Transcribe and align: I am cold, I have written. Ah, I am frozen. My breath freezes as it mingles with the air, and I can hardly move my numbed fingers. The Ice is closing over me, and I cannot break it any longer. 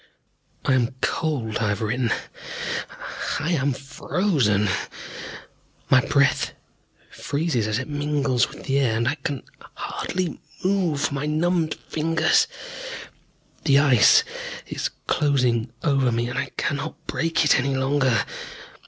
I 0.65 0.73
am 0.73 0.95
cold, 1.01 1.57
I 1.59 1.69
have 1.69 1.81
written. 1.83 2.09
Ah, 2.89 3.37
I 3.39 3.51
am 3.51 3.71
frozen. 3.71 4.67
My 5.91 6.03
breath 6.03 6.53
freezes 7.11 7.67
as 7.67 7.77
it 7.77 7.87
mingles 7.87 8.49
with 8.49 8.63
the 8.63 8.79
air, 8.79 8.97
and 8.97 9.07
I 9.07 9.13
can 9.13 9.43
hardly 9.75 10.39
move 10.63 11.11
my 11.11 11.27
numbed 11.27 11.75
fingers. 11.87 12.47
The 13.65 13.77
Ice 13.77 14.23
is 14.65 14.89
closing 15.05 15.71
over 15.83 16.11
me, 16.11 16.27
and 16.29 16.39
I 16.39 16.49
cannot 16.57 17.05
break 17.05 17.45
it 17.45 17.59
any 17.59 17.75
longer. 17.75 18.25